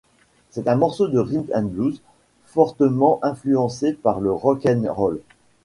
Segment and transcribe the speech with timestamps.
[0.49, 2.01] C'est un morceau de rhythm and blues
[2.47, 5.21] fortement influencé par le rock 'n' roll.